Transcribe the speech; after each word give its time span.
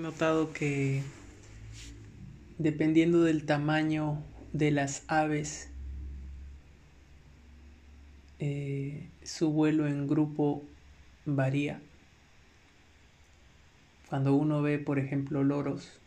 Notado 0.00 0.54
que 0.54 1.02
dependiendo 2.56 3.24
del 3.24 3.44
tamaño 3.44 4.22
de 4.54 4.70
las 4.70 5.04
aves, 5.06 5.68
eh, 8.38 9.10
su 9.22 9.52
vuelo 9.52 9.86
en 9.86 10.06
grupo 10.06 10.62
varía. 11.26 11.82
Cuando 14.08 14.34
uno 14.34 14.62
ve, 14.62 14.78
por 14.78 14.98
ejemplo, 14.98 15.44
loros, 15.44 15.98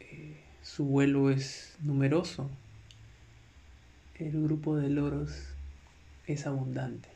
eh, 0.00 0.36
su 0.60 0.84
vuelo 0.84 1.30
es 1.30 1.74
numeroso. 1.80 2.50
El 4.14 4.42
grupo 4.42 4.76
de 4.76 4.90
loros 4.90 5.32
es 6.26 6.46
abundante. 6.46 7.08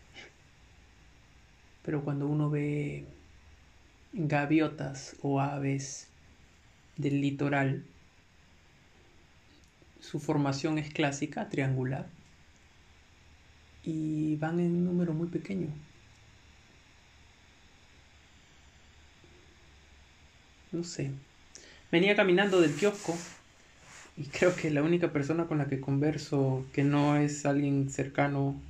Pero 1.84 2.02
cuando 2.04 2.26
uno 2.26 2.48
ve 2.48 3.04
gaviotas 4.12 5.16
o 5.22 5.40
aves 5.40 6.08
del 6.96 7.20
litoral, 7.20 7.84
su 10.00 10.18
formación 10.18 10.78
es 10.78 10.92
clásica, 10.92 11.48
triangular, 11.48 12.06
y 13.84 14.36
van 14.36 14.60
en 14.60 14.76
un 14.76 14.84
número 14.84 15.12
muy 15.12 15.28
pequeño. 15.28 15.68
No 20.72 20.84
sé. 20.84 21.10
Venía 21.90 22.14
caminando 22.14 22.60
del 22.60 22.74
kiosco 22.74 23.16
y 24.16 24.24
creo 24.24 24.54
que 24.54 24.70
la 24.70 24.82
única 24.82 25.12
persona 25.12 25.46
con 25.46 25.58
la 25.58 25.66
que 25.66 25.80
converso 25.80 26.64
que 26.72 26.84
no 26.84 27.16
es 27.16 27.44
alguien 27.46 27.90
cercano 27.90 28.60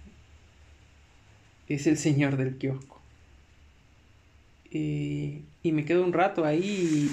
es 1.69 1.87
el 1.87 1.99
señor 1.99 2.37
del 2.37 2.57
kiosco. 2.57 3.00
Eh, 4.73 5.43
y 5.63 5.73
me 5.73 5.85
quedo 5.85 6.05
un 6.05 6.13
rato 6.13 6.45
ahí 6.45 7.11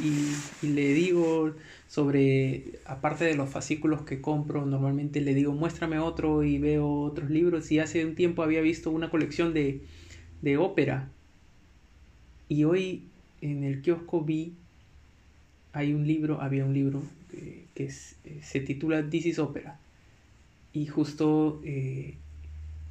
y, 0.61 0.67
le 0.67 0.93
digo 0.93 1.53
sobre, 1.87 2.79
aparte 2.85 3.25
de 3.25 3.35
los 3.35 3.49
fascículos 3.49 4.03
que 4.03 4.21
compro, 4.21 4.65
normalmente 4.65 5.21
le 5.21 5.33
digo, 5.33 5.53
muéstrame 5.53 5.97
otro 5.99 6.43
y 6.43 6.59
veo 6.59 7.01
otros 7.01 7.29
libros. 7.29 7.71
Y 7.71 7.79
hace 7.79 8.05
un 8.05 8.15
tiempo 8.15 8.43
había 8.43 8.61
visto 8.61 8.91
una 8.91 9.09
colección 9.09 9.53
de, 9.53 9.81
de 10.41 10.57
ópera. 10.57 11.09
Y 12.49 12.63
hoy 12.63 13.03
en 13.41 13.63
el 13.63 13.81
kiosco 13.81 14.21
vi, 14.21 14.53
hay 15.73 15.93
un 15.93 16.07
libro, 16.07 16.41
había 16.41 16.65
un 16.65 16.73
libro 16.73 17.03
que, 17.75 17.89
se 17.89 18.59
titula 18.61 19.09
This 19.09 19.25
is 19.25 19.39
Opera. 19.39 19.79
Y 20.73 20.87
justo 20.87 21.61
eh, 21.63 22.15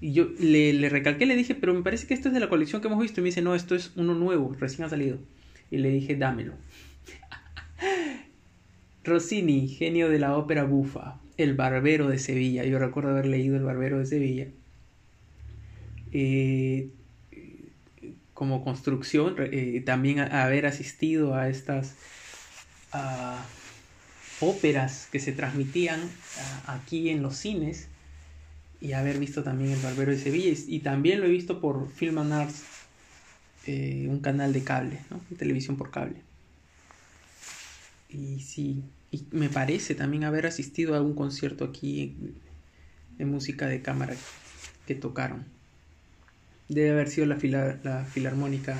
y 0.01 0.13
yo 0.13 0.27
le, 0.39 0.89
recalqué, 0.89 1.25
le 1.25 1.37
dije, 1.37 1.55
pero 1.55 1.73
me 1.73 1.83
parece 1.83 2.07
que 2.07 2.15
esto 2.15 2.29
es 2.29 2.35
de 2.35 2.41
la 2.41 2.49
colección 2.49 2.83
que 2.83 2.89
hemos 2.89 3.01
visto. 3.01 3.21
Y 3.21 3.23
me 3.23 3.29
dice, 3.29 3.43
no, 3.43 3.55
esto 3.55 3.75
es 3.75 3.93
uno 3.97 4.15
nuevo, 4.15 4.55
recién 4.59 4.85
ha 4.85 4.91
salido. 4.91 5.19
Y 5.71 5.79
le 5.79 5.91
dije, 5.91 6.17
dámelo. 6.17 6.53
Rossini, 9.05 9.69
genio 9.69 10.09
de 10.11 10.19
la 10.19 10.37
ópera 10.37 10.65
bufa, 10.65 11.19
El 11.37 11.55
Barbero 11.55 12.09
de 12.09 12.19
Sevilla. 12.19 12.65
Yo 12.65 12.79
recuerdo 12.79 13.11
haber 13.11 13.27
leído 13.27 13.57
El 13.57 13.65
Barbero 13.65 13.99
de 13.99 14.07
Sevilla. 14.07 14.49
Eh, 16.13 16.91
como 18.35 18.63
construcción, 18.63 19.37
eh, 19.39 19.83
también 19.87 20.19
haber 20.21 20.67
asistido 20.67 21.35
a 21.35 21.49
estas 21.49 21.95
óperas 24.41 25.09
que 25.11 25.21
se 25.21 25.33
transmitían 25.33 26.01
aquí 26.67 27.11
en 27.11 27.23
los 27.23 27.37
cines 27.37 27.89
y 28.81 28.93
haber 28.93 29.19
visto 29.19 29.43
también 29.43 29.73
El 29.73 29.81
Barbero 29.81 30.13
de 30.13 30.19
Sevilla 30.19 30.53
y, 30.67 30.81
también 30.81 31.21
lo 31.21 31.27
he 31.27 31.31
visto 31.31 31.61
por 31.61 31.91
Film 31.91 32.19
and 32.19 32.33
Arts, 32.33 32.63
eh, 33.67 34.07
un 34.09 34.21
canal 34.21 34.53
de 34.53 34.63
cable, 34.63 35.01
¿no? 35.11 35.21
televisión 35.37 35.77
por 35.77 35.91
cable. 35.91 36.17
Y 38.09 38.41
sí, 38.41 38.83
y 39.11 39.25
me 39.33 39.49
parece 39.49 39.95
también 39.95 40.25
haber 40.25 40.47
asistido 40.47 40.95
a 40.95 41.01
un 41.01 41.15
concierto 41.15 41.65
aquí 41.65 42.15
de 43.19 43.25
música 43.25 43.67
de 43.67 43.83
cámara 43.83 44.15
que 44.87 44.95
tocaron. 44.95 45.45
Debe 46.69 46.91
haber 46.91 47.09
sido 47.09 47.27
la, 47.27 47.37
la 47.83 48.05
Filarmónica 48.05 48.77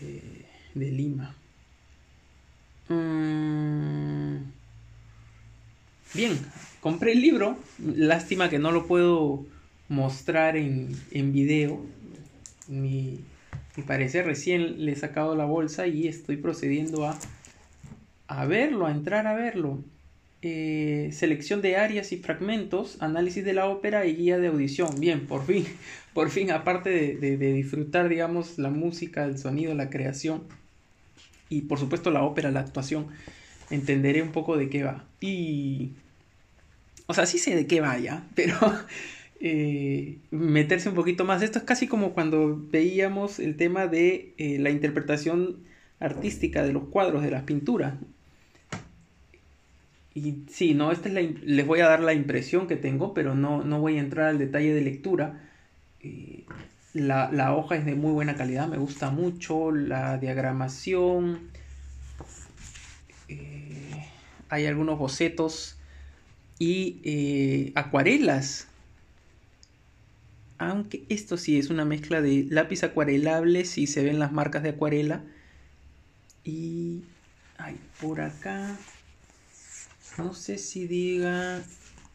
eh, 0.00 0.46
de 0.74 0.90
Lima. 0.90 1.34
Mm. 2.88 4.61
Bien, 6.14 6.38
compré 6.80 7.12
el 7.12 7.22
libro, 7.22 7.56
lástima 7.78 8.50
que 8.50 8.58
no 8.58 8.70
lo 8.70 8.86
puedo 8.86 9.46
mostrar 9.88 10.56
en, 10.56 10.94
en 11.10 11.32
video. 11.32 11.80
Mi, 12.68 13.20
mi 13.76 13.82
parecer 13.82 14.26
recién 14.26 14.84
le 14.84 14.92
he 14.92 14.96
sacado 14.96 15.34
la 15.34 15.46
bolsa 15.46 15.86
y 15.86 16.08
estoy 16.08 16.36
procediendo 16.36 17.06
a, 17.06 17.18
a 18.26 18.44
verlo, 18.44 18.86
a 18.86 18.90
entrar 18.92 19.26
a 19.26 19.34
verlo. 19.34 19.82
Eh, 20.42 21.10
selección 21.12 21.62
de 21.62 21.76
áreas 21.76 22.12
y 22.12 22.18
fragmentos, 22.18 23.00
análisis 23.00 23.44
de 23.44 23.54
la 23.54 23.68
ópera 23.68 24.04
y 24.06 24.16
guía 24.16 24.38
de 24.38 24.48
audición. 24.48 25.00
Bien, 25.00 25.26
por 25.26 25.46
fin, 25.46 25.64
por 26.14 26.28
fin, 26.30 26.50
aparte 26.50 26.90
de, 26.90 27.16
de, 27.16 27.38
de, 27.38 27.52
disfrutar, 27.54 28.08
digamos, 28.08 28.58
la 28.58 28.68
música, 28.68 29.24
el 29.24 29.38
sonido, 29.38 29.74
la 29.74 29.88
creación 29.88 30.42
y 31.48 31.62
por 31.62 31.78
supuesto 31.78 32.10
la 32.10 32.22
ópera, 32.22 32.50
la 32.50 32.60
actuación, 32.60 33.08
entenderé 33.72 34.22
un 34.22 34.32
poco 34.32 34.56
de 34.56 34.68
qué 34.68 34.84
va. 34.84 35.04
Y 35.20 35.92
o 37.06 37.14
sea, 37.14 37.26
sí 37.26 37.38
sé 37.38 37.54
de 37.54 37.66
qué 37.66 37.80
vaya, 37.80 38.24
pero 38.34 38.56
eh, 39.40 40.18
meterse 40.30 40.88
un 40.88 40.94
poquito 40.94 41.24
más. 41.24 41.42
Esto 41.42 41.58
es 41.58 41.64
casi 41.64 41.86
como 41.86 42.12
cuando 42.12 42.58
veíamos 42.70 43.38
el 43.38 43.56
tema 43.56 43.86
de 43.86 44.34
eh, 44.38 44.58
la 44.58 44.70
interpretación 44.70 45.58
artística 46.00 46.62
de 46.64 46.72
los 46.72 46.84
cuadros, 46.84 47.22
de 47.22 47.30
las 47.30 47.42
pinturas. 47.42 47.94
Y 50.14 50.44
sí, 50.48 50.74
no, 50.74 50.92
esta 50.92 51.08
es 51.08 51.14
la, 51.14 51.20
les 51.20 51.66
voy 51.66 51.80
a 51.80 51.88
dar 51.88 52.00
la 52.00 52.12
impresión 52.12 52.66
que 52.66 52.76
tengo, 52.76 53.14
pero 53.14 53.34
no, 53.34 53.64
no 53.64 53.80
voy 53.80 53.96
a 53.96 54.00
entrar 54.00 54.28
al 54.28 54.38
detalle 54.38 54.74
de 54.74 54.80
lectura. 54.82 55.40
Eh, 56.00 56.44
la, 56.92 57.30
la, 57.32 57.54
hoja 57.54 57.76
es 57.76 57.86
de 57.86 57.94
muy 57.94 58.12
buena 58.12 58.36
calidad, 58.36 58.68
me 58.68 58.76
gusta 58.76 59.10
mucho 59.10 59.70
la 59.70 60.18
diagramación. 60.18 61.50
Hay 64.48 64.66
algunos 64.66 64.98
bocetos 64.98 65.76
y 66.58 67.00
eh, 67.04 67.72
acuarelas. 67.74 68.68
Aunque 70.58 71.04
esto 71.08 71.36
sí 71.36 71.58
es 71.58 71.70
una 71.70 71.84
mezcla 71.84 72.20
de 72.20 72.46
lápiz 72.48 72.84
acuarelable, 72.84 73.64
si 73.64 73.86
se 73.86 74.04
ven 74.04 74.18
las 74.18 74.32
marcas 74.32 74.62
de 74.62 74.68
acuarela. 74.70 75.24
Y 76.44 77.02
hay 77.58 77.78
por 78.00 78.20
acá, 78.20 78.76
no 80.18 80.34
sé 80.34 80.58
si 80.58 80.86
diga 80.86 81.62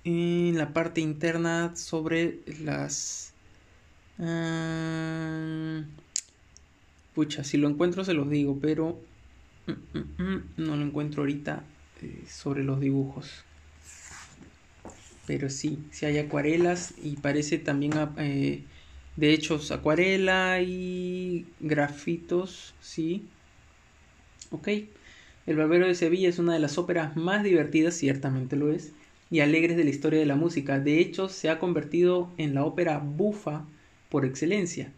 en 0.04 0.58
la 0.58 0.74
parte 0.74 1.02
interna 1.02 1.76
sobre 1.76 2.40
las... 2.62 3.34
Ah, 4.20 5.84
pucha, 7.14 7.44
si 7.44 7.58
lo 7.58 7.68
encuentro 7.68 8.06
se 8.06 8.14
los 8.14 8.30
digo, 8.30 8.60
pero 8.62 9.00
no 10.58 10.76
lo 10.76 10.82
encuentro 10.84 11.22
ahorita 11.22 11.64
eh, 12.02 12.24
sobre 12.28 12.64
los 12.64 12.80
dibujos. 12.80 13.44
Pero 15.26 15.50
sí, 15.50 15.80
sí 15.92 16.06
hay 16.06 16.20
acuarelas 16.20 16.94
y 17.04 17.18
parece 17.18 17.58
también, 17.58 17.92
eh, 18.18 18.64
de 19.18 19.34
hecho, 19.34 19.60
acuarela 19.72 20.62
y 20.62 21.46
grafitos, 21.60 22.74
sí. 22.82 23.26
Ok. 24.52 24.70
El 25.46 25.56
Barbero 25.56 25.88
de 25.88 25.96
Sevilla 25.96 26.30
es 26.30 26.40
una 26.40 26.54
de 26.54 26.60
las 26.60 26.78
óperas 26.78 27.16
más 27.16 27.44
divertidas, 27.44 27.96
ciertamente 27.96 28.56
lo 28.56 28.72
es, 28.72 28.92
y 29.30 29.42
alegres 29.42 29.78
de 29.78 29.84
la 29.84 29.90
historia 29.90 30.20
de 30.20 30.26
la 30.26 30.36
música. 30.36 30.80
De 30.80 31.00
hecho, 31.00 31.30
se 31.30 31.50
ha 31.50 31.60
convertido 31.60 32.30
en 32.38 32.54
la 32.54 32.64
ópera 32.64 33.00
bufa 33.00 33.66
por 34.10 34.26
excelencia. 34.26 34.92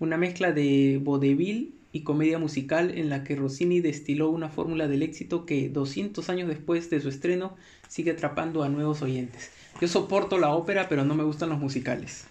Una 0.00 0.16
mezcla 0.16 0.52
de 0.52 0.98
vodevil 1.02 1.74
y 1.92 2.02
comedia 2.02 2.38
musical 2.38 2.90
en 2.96 3.10
la 3.10 3.22
que 3.22 3.36
Rossini 3.36 3.80
destiló 3.80 4.30
una 4.30 4.48
fórmula 4.48 4.88
del 4.88 5.02
éxito 5.02 5.44
que 5.44 5.68
200 5.68 6.28
años 6.30 6.48
después 6.48 6.88
de 6.88 7.00
su 7.00 7.10
estreno 7.10 7.54
sigue 7.88 8.12
atrapando 8.12 8.62
a 8.62 8.70
nuevos 8.70 9.02
oyentes. 9.02 9.50
Yo 9.80 9.88
soporto 9.88 10.38
la 10.38 10.54
ópera, 10.54 10.88
pero 10.88 11.04
no 11.04 11.14
me 11.14 11.24
gustan 11.24 11.50
los 11.50 11.58
musicales. 11.58 12.26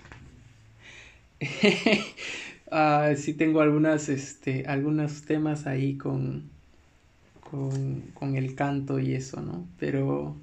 Ah, 2.73 3.15
sí 3.17 3.33
tengo 3.33 3.59
algunas, 3.59 4.07
este, 4.07 4.63
algunos 4.65 5.23
temas 5.23 5.67
ahí 5.67 5.97
con, 5.97 6.49
con, 7.41 7.99
con, 8.13 8.37
el 8.37 8.55
canto 8.55 8.97
y 8.97 9.13
eso, 9.13 9.41
¿no? 9.41 9.67
Pero 9.77 10.37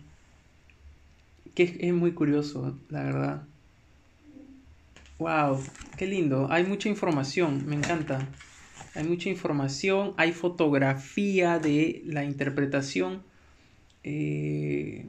que 1.54 1.78
es 1.80 1.94
muy 1.94 2.12
curioso, 2.12 2.78
la 2.90 3.02
verdad. 3.02 3.42
Wow, 5.18 5.58
qué 5.96 6.06
lindo. 6.06 6.48
Hay 6.50 6.64
mucha 6.64 6.90
información, 6.90 7.64
me 7.66 7.76
encanta. 7.76 8.28
Hay 8.98 9.04
mucha 9.04 9.28
información, 9.28 10.12
hay 10.16 10.32
fotografía 10.32 11.60
de 11.60 12.02
la 12.04 12.24
interpretación. 12.24 13.22
Eh, 14.02 15.06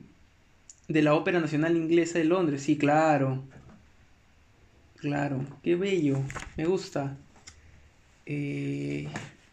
de 0.87 1.01
la 1.01 1.15
Ópera 1.15 1.39
Nacional 1.39 1.75
Inglesa 1.75 2.19
de 2.19 2.25
Londres, 2.25 2.61
sí, 2.61 2.77
claro. 2.77 3.41
Claro, 4.97 5.43
qué 5.63 5.75
bello, 5.75 6.19
me 6.55 6.65
gusta. 6.65 7.17
Eh, 8.27 9.07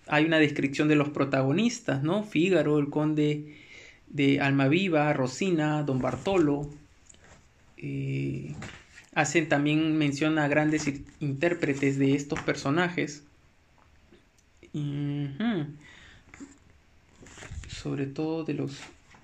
hay 0.06 0.26
una 0.26 0.38
descripción 0.38 0.88
de 0.88 0.96
los 0.96 1.08
protagonistas, 1.08 2.02
¿no? 2.02 2.22
Fígaro, 2.22 2.78
el 2.78 2.90
conde 2.90 3.56
de 4.08 4.42
Almaviva, 4.42 5.10
Rosina, 5.14 5.82
Don 5.82 5.98
Bartolo. 6.02 6.68
Eh, 7.78 8.52
hacen 9.14 9.48
también 9.48 9.96
mención 9.96 10.38
a 10.38 10.46
grandes 10.46 10.92
intérpretes 11.20 11.98
de 11.98 12.14
estos 12.14 12.38
personajes. 12.40 13.22
Sobre 17.68 18.06
todo 18.06 18.44
de 18.44 18.54
los, 18.54 18.78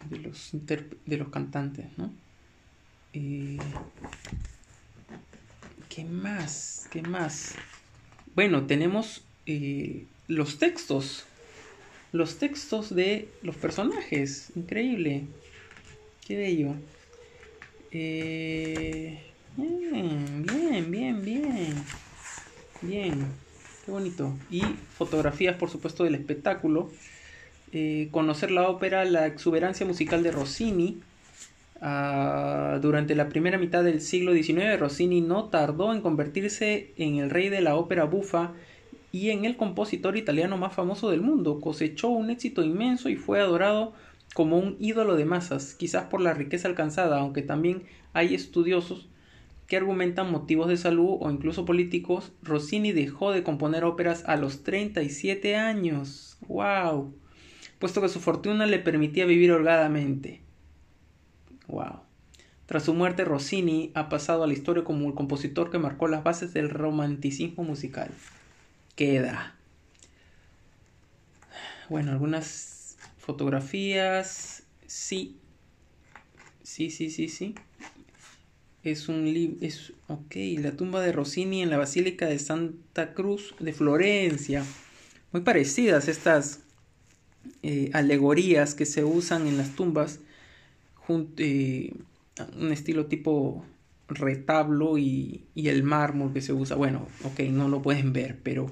de 0.08 0.18
los, 0.18 0.50
de 0.52 1.16
los 1.16 1.28
cantantes, 1.28 1.86
¿no? 1.98 2.10
Eh, 3.12 3.58
¿Qué 5.88 6.04
más? 6.04 6.88
¿Qué 6.90 7.02
más? 7.02 7.54
Bueno, 8.34 8.66
tenemos 8.66 9.22
eh, 9.44 10.06
los 10.26 10.58
textos. 10.58 11.24
Los 12.12 12.38
textos 12.38 12.94
de 12.94 13.28
los 13.42 13.56
personajes. 13.56 14.52
Increíble. 14.56 15.26
Qué 16.26 16.36
bello. 16.36 16.74
Eh, 17.90 19.20
bien, 19.56 20.42
bien, 20.44 20.90
bien, 20.90 21.22
bien. 21.22 21.74
Bien. 22.80 23.51
Qué 23.84 23.90
bonito. 23.90 24.32
Y 24.50 24.60
fotografías, 24.96 25.56
por 25.56 25.68
supuesto, 25.68 26.04
del 26.04 26.14
espectáculo. 26.14 26.90
Eh, 27.72 28.08
conocer 28.10 28.50
la 28.50 28.68
ópera 28.68 29.04
La 29.04 29.26
exuberancia 29.26 29.84
musical 29.84 30.22
de 30.22 30.30
Rossini. 30.30 31.00
Ah, 31.80 32.78
durante 32.80 33.16
la 33.16 33.28
primera 33.28 33.58
mitad 33.58 33.82
del 33.82 34.00
siglo 34.00 34.32
XIX, 34.34 34.78
Rossini 34.78 35.20
no 35.20 35.46
tardó 35.46 35.92
en 35.92 36.00
convertirse 36.00 36.92
en 36.96 37.16
el 37.16 37.30
rey 37.30 37.48
de 37.48 37.60
la 37.60 37.74
ópera 37.74 38.04
bufa 38.04 38.52
y 39.10 39.30
en 39.30 39.44
el 39.44 39.56
compositor 39.56 40.16
italiano 40.16 40.56
más 40.56 40.74
famoso 40.74 41.10
del 41.10 41.22
mundo. 41.22 41.60
Cosechó 41.60 42.08
un 42.08 42.30
éxito 42.30 42.62
inmenso 42.62 43.08
y 43.08 43.16
fue 43.16 43.40
adorado 43.40 43.94
como 44.32 44.58
un 44.58 44.76
ídolo 44.78 45.16
de 45.16 45.24
masas, 45.24 45.74
quizás 45.74 46.04
por 46.04 46.20
la 46.20 46.34
riqueza 46.34 46.68
alcanzada, 46.68 47.18
aunque 47.18 47.42
también 47.42 47.82
hay 48.12 48.34
estudiosos 48.34 49.08
que 49.66 49.76
argumentan 49.76 50.30
motivos 50.30 50.68
de 50.68 50.76
salud 50.76 51.16
o 51.20 51.30
incluso 51.30 51.64
políticos. 51.64 52.32
Rossini 52.42 52.92
dejó 52.92 53.32
de 53.32 53.42
componer 53.42 53.84
óperas 53.84 54.24
a 54.26 54.36
los 54.36 54.62
37 54.62 55.56
años. 55.56 56.36
¡Wow! 56.48 57.14
Puesto 57.78 58.00
que 58.00 58.08
su 58.08 58.20
fortuna 58.20 58.66
le 58.66 58.78
permitía 58.78 59.24
vivir 59.24 59.52
holgadamente. 59.52 60.40
¡Wow! 61.68 62.00
Tras 62.66 62.84
su 62.84 62.94
muerte, 62.94 63.24
Rossini 63.24 63.90
ha 63.94 64.08
pasado 64.08 64.44
a 64.44 64.46
la 64.46 64.52
historia 64.52 64.84
como 64.84 65.08
el 65.08 65.14
compositor 65.14 65.70
que 65.70 65.78
marcó 65.78 66.08
las 66.08 66.24
bases 66.24 66.54
del 66.54 66.70
romanticismo 66.70 67.64
musical 67.64 68.10
queda. 68.94 69.56
Bueno, 71.88 72.12
algunas 72.12 72.96
fotografías. 73.18 74.62
Sí. 74.86 75.38
Sí, 76.62 76.90
sí, 76.90 77.10
sí, 77.10 77.28
sí. 77.28 77.54
Es 78.84 79.08
un 79.08 79.32
libro. 79.32 79.58
Es, 79.60 79.92
ok, 80.08 80.34
la 80.58 80.72
tumba 80.72 81.00
de 81.00 81.12
Rossini 81.12 81.62
en 81.62 81.70
la 81.70 81.78
Basílica 81.78 82.26
de 82.26 82.38
Santa 82.38 83.14
Cruz 83.14 83.54
de 83.60 83.72
Florencia. 83.72 84.64
Muy 85.32 85.42
parecidas 85.42 86.08
estas 86.08 86.60
eh, 87.62 87.90
alegorías 87.92 88.74
que 88.74 88.86
se 88.86 89.04
usan 89.04 89.46
en 89.46 89.56
las 89.56 89.76
tumbas. 89.76 90.20
Eh, 91.38 91.92
un 92.58 92.72
estilo 92.72 93.06
tipo 93.06 93.64
retablo 94.08 94.98
y, 94.98 95.44
el 95.54 95.82
mármol 95.82 96.32
que 96.32 96.40
se 96.40 96.52
usa. 96.52 96.76
Bueno, 96.76 97.06
ok, 97.24 97.40
no 97.50 97.68
lo 97.68 97.82
pueden 97.82 98.12
ver, 98.12 98.38
pero 98.42 98.66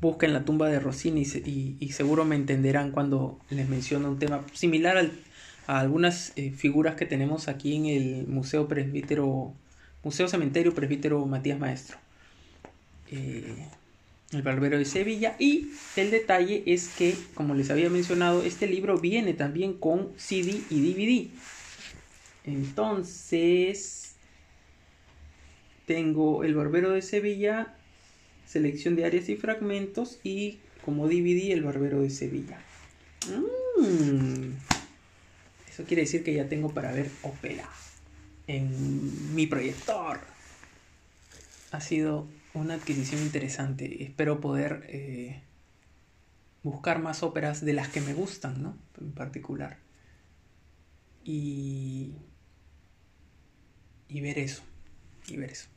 busquen 0.00 0.32
la 0.32 0.44
tumba 0.44 0.68
de 0.68 0.80
Rossini 0.80 1.22
y, 1.22 1.88
seguro 1.92 2.24
me 2.24 2.36
entenderán 2.36 2.90
cuando 2.90 3.38
les 3.50 3.68
menciono 3.68 4.10
un 4.10 4.18
tema 4.18 4.44
similar 4.52 5.10
algunas 5.66 6.32
eh, 6.36 6.52
figuras 6.52 6.94
que 6.94 7.06
tenemos 7.06 7.48
aquí 7.48 7.74
en 7.74 7.86
el 7.86 8.26
Museo 8.26 8.68
Presbítero, 8.68 9.52
Museo 10.02 10.28
Cementerio 10.28 10.74
Presbítero 10.74 11.24
Matías 11.26 11.58
Maestro. 11.58 11.98
Eh, 13.10 13.66
el 14.32 14.42
Barbero 14.42 14.78
de 14.78 14.84
Sevilla 14.84 15.36
y 15.38 15.68
el 15.96 16.10
detalle 16.10 16.62
es 16.66 16.88
que, 16.88 17.14
como 17.34 17.54
les 17.54 17.70
había 17.70 17.90
mencionado, 17.90 18.42
este 18.42 18.66
libro 18.66 18.98
viene 18.98 19.34
también 19.34 19.74
con 19.74 20.12
CD 20.16 20.60
y 20.70 20.80
DVD. 20.80 21.28
Entonces, 22.44 24.14
tengo 25.86 26.44
El 26.44 26.54
Barbero 26.54 26.90
de 26.90 27.02
Sevilla, 27.02 27.74
selección 28.46 28.96
de 28.96 29.04
áreas 29.04 29.28
y 29.28 29.36
fragmentos 29.36 30.18
y 30.22 30.58
como 30.84 31.08
DVD 31.08 31.52
El 31.52 31.62
Barbero 31.62 32.02
de 32.02 32.10
Sevilla. 32.10 32.60
Mm. 33.28 34.75
Eso 35.76 35.84
quiere 35.84 36.04
decir 36.04 36.24
que 36.24 36.32
ya 36.32 36.48
tengo 36.48 36.70
para 36.72 36.90
ver 36.90 37.10
ópera 37.20 37.68
en 38.46 39.34
mi 39.34 39.46
proyector. 39.46 40.20
Ha 41.70 41.82
sido 41.82 42.26
una 42.54 42.72
adquisición 42.72 43.20
interesante. 43.20 44.02
Espero 44.02 44.40
poder 44.40 44.86
eh, 44.88 45.42
buscar 46.62 47.02
más 47.02 47.22
óperas 47.22 47.62
de 47.62 47.74
las 47.74 47.88
que 47.88 48.00
me 48.00 48.14
gustan, 48.14 48.62
¿no? 48.62 48.78
En 48.98 49.12
particular. 49.12 49.76
Y, 51.24 52.14
y 54.08 54.20
ver 54.22 54.38
eso. 54.38 54.62
Y 55.28 55.36
ver 55.36 55.50
eso. 55.50 55.68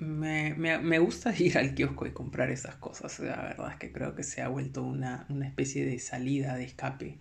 Me, 0.00 0.54
me, 0.54 0.98
gusta 0.98 1.34
ir 1.38 1.58
al 1.58 1.74
kiosco 1.74 2.06
y 2.06 2.12
comprar 2.12 2.50
esas 2.50 2.76
cosas. 2.76 3.18
La 3.20 3.36
verdad 3.36 3.72
es 3.72 3.76
que 3.76 3.92
creo 3.92 4.14
que 4.14 4.22
se 4.22 4.42
ha 4.42 4.48
vuelto 4.48 4.82
una, 4.82 5.26
una 5.28 5.46
especie 5.46 5.84
de 5.84 5.98
salida, 5.98 6.54
de 6.56 6.64
escape, 6.64 7.18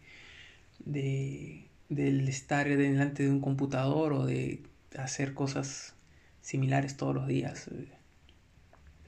de, 0.80 1.68
del 1.90 2.28
estar 2.28 2.68
delante 2.68 3.24
de 3.24 3.30
un 3.30 3.42
computador 3.42 4.14
o 4.14 4.26
de 4.26 4.64
hacer 4.98 5.34
cosas 5.34 5.96
similares 6.42 6.98
todos 6.98 7.16
los 7.16 7.28
días. 7.28 7.70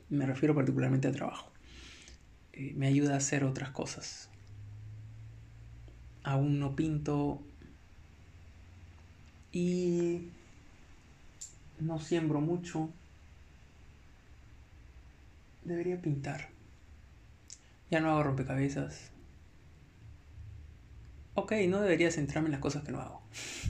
Me 0.10 0.26
refiero 0.26 0.56
particularmente 0.56 1.08
al 1.08 1.16
trabajo. 1.16 1.52
Eh, 2.54 2.74
me 2.76 2.88
ayuda 2.88 3.14
a 3.14 3.18
hacer 3.18 3.44
otras 3.44 3.70
cosas. 3.70 4.30
Aún 6.24 6.60
no 6.60 6.76
pinto 6.76 7.42
y 9.52 10.28
no 11.80 12.00
siembro 12.00 12.42
mucho 12.42 12.92
Debería 15.70 16.02
pintar. 16.02 16.50
Ya 17.92 18.00
no 18.00 18.10
hago 18.10 18.24
rompecabezas. 18.24 19.12
Ok, 21.36 21.54
no 21.68 21.80
debería 21.80 22.10
centrarme 22.10 22.48
en 22.48 22.54
las 22.54 22.62
cosas 22.62 22.84
que 22.84 22.92
no 22.92 23.00
hago. 23.00 23.22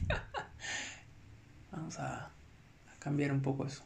Vamos 1.74 2.00
a, 2.00 2.28
a 2.28 3.00
cambiar 3.00 3.34
un 3.34 3.42
poco 3.42 3.66
eso. 3.66 3.84